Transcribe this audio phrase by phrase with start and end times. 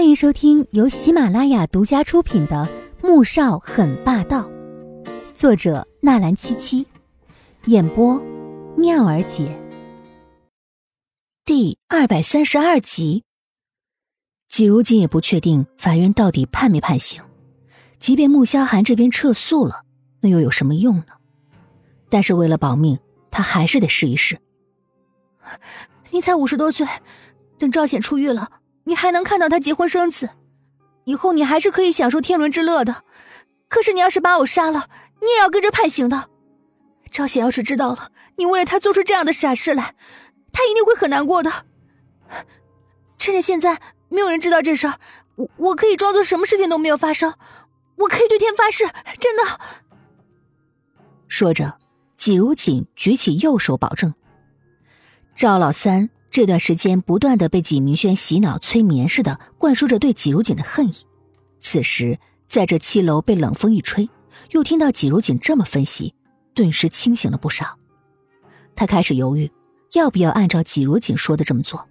[0.00, 2.66] 欢迎收听由喜马拉雅独家出品的
[3.06, 4.48] 《穆少很霸道》，
[5.34, 6.86] 作者纳兰七七，
[7.66, 8.18] 演播
[8.78, 9.54] 妙儿姐。
[11.44, 13.24] 第二百三十二集。
[14.48, 17.22] 季如锦也不确定法院到底判没判刑，
[17.98, 19.84] 即便穆萧寒这边撤诉了，
[20.22, 21.18] 那又有什么用呢？
[22.08, 22.98] 但是为了保命，
[23.30, 24.40] 他还是得试一试。
[26.08, 26.86] 你才五十多岁，
[27.58, 28.59] 等赵显出狱了。
[28.90, 30.30] 你还能看到他结婚生子，
[31.04, 33.04] 以后你还是可以享受天伦之乐的。
[33.68, 34.88] 可是你要是把我杀了，
[35.20, 36.28] 你也要跟着判刑的。
[37.08, 39.94] 赵显要是知道了你为了他做出这样的傻事来，
[40.52, 41.66] 他一定会很难过的。
[43.16, 44.98] 趁着现在没有人知道这事儿，
[45.36, 47.34] 我我可以装作什么事情都没有发生，
[47.98, 48.88] 我可以对天发誓，
[49.20, 49.60] 真的。
[51.28, 51.78] 说着，
[52.16, 54.12] 季如锦举起右手保证。
[55.36, 56.10] 赵老三。
[56.30, 60.92] 这段时间不断的被纪明轩洗脑催眠似的灌输着对纪如锦的恨意，
[61.58, 64.08] 此时在这七楼被冷风一吹，
[64.50, 66.14] 又听到纪如锦这么分析，
[66.54, 67.76] 顿时清醒了不少。
[68.76, 69.50] 他开始犹豫，
[69.94, 71.88] 要不要按照纪如锦说的这么做。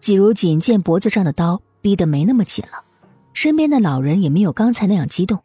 [0.00, 2.84] 纪如锦见脖子上的刀逼得没那么紧了，
[3.32, 5.42] 身边的老人也没有刚才那样激动。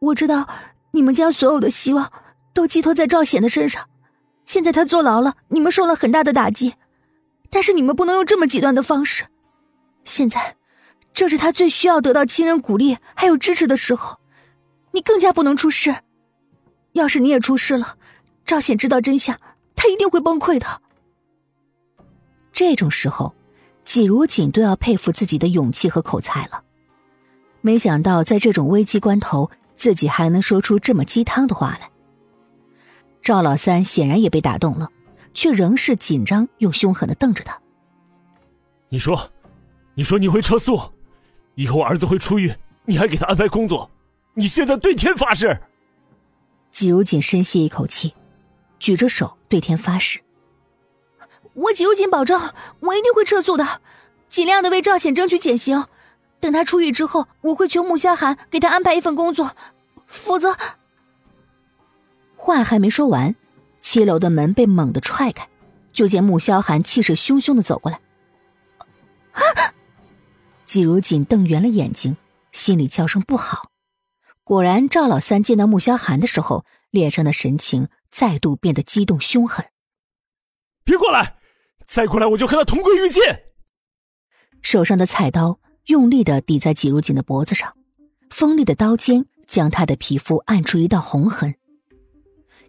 [0.00, 0.48] 我知道
[0.90, 2.12] 你们将所有的希望
[2.52, 3.88] 都寄托在赵显的身上。
[4.44, 6.74] 现在他坐牢了，你们受了很大的打击，
[7.48, 9.26] 但是你们不能用这么极端的方式。
[10.04, 10.56] 现在，
[11.14, 14.18] 正是他最需要得到亲人鼓励还有支持的时候，
[14.90, 15.94] 你更加不能出事。
[16.92, 17.96] 要是你也出事了，
[18.44, 19.38] 赵显知道真相，
[19.76, 20.82] 他一定会崩溃的。
[22.52, 23.34] 这种时候，
[23.84, 26.64] 季如锦都要佩服自己的勇气和口才了。
[27.60, 31.91] 没想到在这种危机关头，自己还能说出这么鸡汤的话来。
[33.22, 34.88] 赵老三显然也被打动了，
[35.32, 37.58] 却仍是紧张又凶狠的瞪着他。
[38.88, 39.30] 你说，
[39.94, 40.80] 你说你会撤诉，
[41.54, 42.52] 以后儿子会出狱，
[42.84, 43.88] 你还给他安排工作，
[44.34, 45.62] 你现在对天发誓。
[46.72, 48.14] 季如锦深吸一口气，
[48.78, 50.20] 举着手对天发誓
[51.54, 53.80] ：“我季如锦保证，我一定会撤诉的，
[54.28, 55.86] 尽量的为赵显争取减刑。
[56.40, 59.52] 等他出狱之后，我会求穆萧寒给他安排一份工作，
[60.08, 60.56] 否则……”
[62.44, 63.36] 话还没说完，
[63.80, 65.48] 七楼的门被猛地踹开，
[65.92, 68.00] 就见穆萧寒气势汹汹的走过来。
[69.30, 69.70] 啊！
[70.66, 72.16] 季如锦瞪圆了眼睛，
[72.50, 73.70] 心里叫声不好。
[74.42, 79.66] 果然，赵老三见到穆萧寒的时候，脸上的神情再度变得激动凶狠。
[80.82, 81.36] 别过来！
[81.86, 83.22] 再过来，我就和他同归于尽！
[84.62, 87.76] 手上的菜刀用力的抵在季如锦的脖子上，
[88.30, 91.54] 锋利的刀尖将他的皮肤按出一道红痕。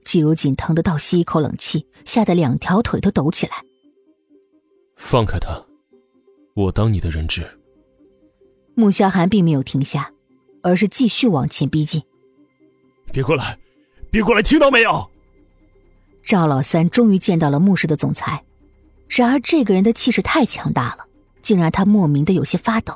[0.03, 3.64] 季如锦疼得倒吸一口冷气，吓得两条腿都抖起来。
[4.96, 5.66] 放开他，
[6.53, 7.59] 我当你的人质。
[8.75, 10.12] 穆萧寒并没有停下，
[10.62, 12.02] 而是继续往前逼近。
[13.12, 13.58] 别过来，
[14.09, 15.09] 别过来，听到没有？
[16.24, 18.44] 赵老三终于见到了穆氏的总裁，
[19.09, 21.06] 然而这个人的气势太强大了，
[21.42, 22.94] 竟让他莫名的有些发抖，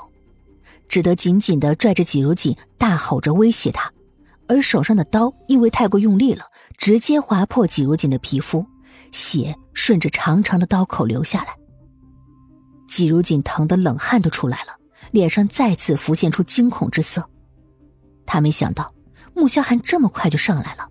[0.87, 3.91] 只得紧紧的拽着季如锦，大吼着威胁他，
[4.47, 6.45] 而手上的刀因为太过用力了。
[6.77, 8.63] 直接划破季如锦的皮肤，
[9.11, 11.55] 血顺着长长的刀口流下来。
[12.87, 14.75] 季如锦疼得冷汗都出来了，
[15.09, 17.27] 脸上再次浮现出惊恐之色。
[18.27, 18.93] 他没想到
[19.33, 20.87] 穆萧寒这么快就上来了。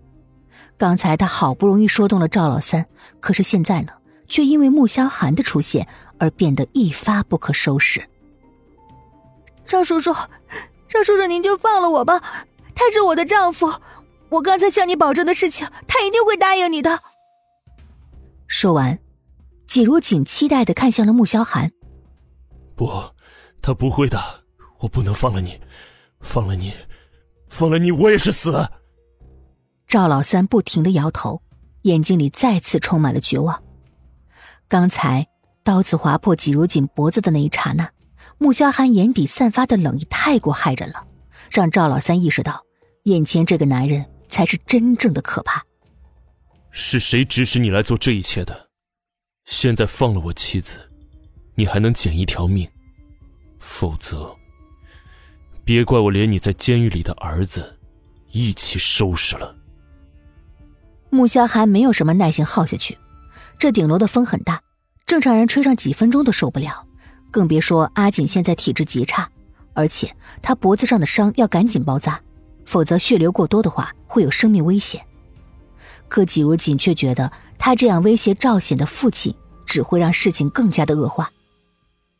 [0.77, 2.85] 刚才他好不容易说动了赵老三，
[3.21, 3.93] 可是现在呢，
[4.27, 5.87] 却因为穆萧寒的出现
[6.19, 8.07] 而变得一发不可收拾。
[9.65, 10.13] 赵叔叔，
[10.89, 12.21] 赵叔叔，您就放了我吧，
[12.77, 13.81] 他是我的丈夫。
[14.29, 17.01] 我刚才向你保证的事情，他一定会答应你的。
[18.45, 18.99] 说完，
[19.65, 21.71] 季如锦期待的看向了穆萧寒。
[22.75, 22.91] 不，
[23.61, 24.21] 他不会的，
[24.79, 25.59] 我不能放了你，
[26.21, 26.71] 放了你，
[27.49, 28.69] 放了你，我也是死。
[29.87, 31.41] 赵老三不停的摇头，
[31.83, 33.63] 眼睛里再次充满了绝望。
[34.67, 35.27] 刚才
[35.63, 37.89] 刀子划破季如锦脖子的那一刹那，
[38.37, 41.07] 穆萧寒眼底散发的冷意太过骇人了，
[41.49, 42.65] 让赵老三意识到，
[43.07, 44.05] 眼前这个男人。
[44.27, 45.65] 才是真正的可怕。
[46.69, 48.69] 是谁指使你来做这一切的？
[49.45, 50.79] 现在放了我妻子，
[51.55, 52.67] 你还能捡一条命；
[53.57, 54.35] 否则，
[55.65, 57.79] 别怪我连你在监狱里的儿子
[58.31, 59.55] 一起收拾了。
[61.09, 62.97] 穆萧寒没有什么耐心耗下去，
[63.57, 64.61] 这顶楼的风很大，
[65.05, 66.85] 正常人吹上几分钟都受不了，
[67.31, 69.31] 更别说阿锦现在体质极差，
[69.73, 72.21] 而且他脖子上的伤要赶紧包扎。
[72.67, 75.07] 否则血流过多的话，会有生命危险。
[76.09, 79.33] 可季如锦却觉得他这样威胁赵显的父亲，
[79.65, 81.31] 只会让事情更加的恶化，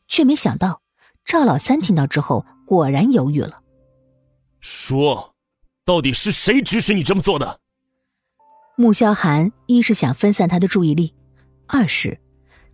[0.08, 0.80] 却没想到
[1.22, 3.62] 赵老三听到之后，果然犹豫了。
[4.60, 5.34] 说，
[5.84, 7.60] 到底是谁指使你这么做的？
[8.74, 11.14] 穆萧寒一是想分散他的注意力，
[11.66, 12.18] 二是，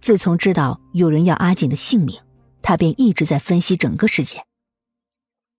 [0.01, 2.21] 自从知道有人要阿锦的性命，
[2.63, 4.45] 他便一直在分析整个事件。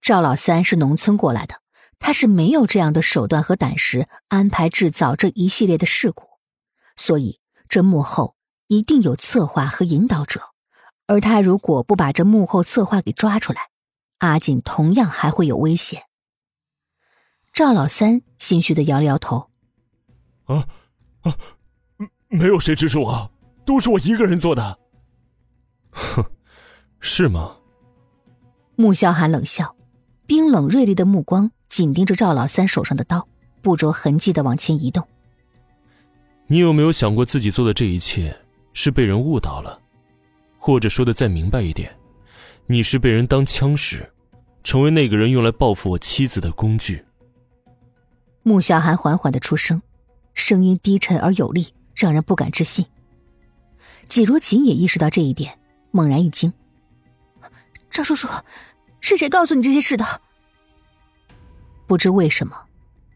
[0.02, 1.56] 赵老三是农村过来的，
[2.00, 6.26] 他是没有这样的手段和胆识安排制造这一系列的事故，
[6.96, 8.36] 所以这幕后
[8.68, 10.42] 一定有策划和引导者，
[11.08, 13.70] 而他如果不把这幕后策划给抓出来，
[14.20, 16.04] 阿锦同样还会有危险。
[17.54, 19.50] 赵老三心虚的摇了摇头
[20.46, 20.68] ：“啊
[21.22, 21.38] 啊，
[22.28, 23.32] 没有谁指使我，
[23.66, 24.78] 都是我一个人做的。”
[25.92, 26.26] 哼，
[27.00, 27.58] 是吗？
[28.76, 29.78] 穆萧寒冷笑，
[30.28, 33.28] 冰冷锐利的目光紧盯着赵老三手上的刀，
[33.62, 35.06] 不着痕迹的往前移动。
[36.48, 38.34] 你有没有想过，自己做的这一切
[38.72, 39.78] 是被人误导了，
[40.58, 41.94] 或者说的再明白一点，
[42.66, 44.10] 你是被人当枪使，
[44.64, 47.04] 成为那个人用来报复我妻子的工具？
[48.44, 49.82] 穆小寒缓缓的出声，
[50.34, 52.86] 声音低沉而有力，让人不敢置信。
[54.08, 55.60] 季如锦也意识到这一点，
[55.92, 56.54] 猛然一惊
[57.92, 58.30] ：“赵叔叔，
[59.02, 60.22] 是谁告诉你这些事的？”
[61.88, 62.66] 不知为什么，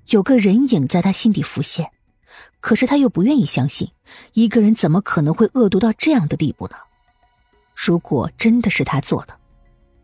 [0.09, 1.91] 有个人影在他心底浮现，
[2.59, 3.91] 可是他又不愿意相信，
[4.33, 6.75] 一个人怎么可能会恶毒到这样的地步呢？
[7.75, 9.39] 如果真的是他做的，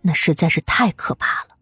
[0.01, 1.54] 那实在是太可怕了。